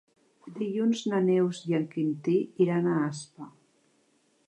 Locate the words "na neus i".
1.11-1.77